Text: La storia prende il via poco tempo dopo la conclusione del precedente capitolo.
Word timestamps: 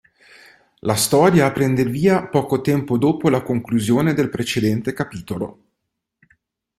La 0.79 0.95
storia 0.95 1.51
prende 1.51 1.83
il 1.83 1.91
via 1.91 2.27
poco 2.27 2.61
tempo 2.61 2.97
dopo 2.97 3.29
la 3.29 3.43
conclusione 3.43 4.15
del 4.15 4.31
precedente 4.31 4.93
capitolo. 4.93 5.59